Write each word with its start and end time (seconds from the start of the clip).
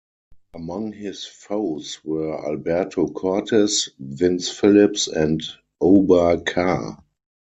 Among 0.55 0.93
his 0.93 1.27
foes 1.27 2.03
were 2.03 2.35
Alberto 2.43 3.07
Cortes, 3.09 3.89
Vince 3.99 4.49
Phillips, 4.49 5.05
and 5.07 5.43
Oba 5.79 6.41
Carr. 6.43 7.03